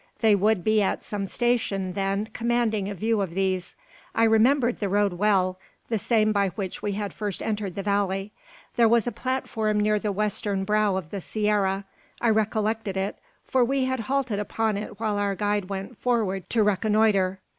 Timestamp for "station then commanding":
1.27-2.89